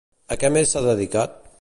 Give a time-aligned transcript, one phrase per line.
[0.35, 1.41] A què més s'ha dedicat?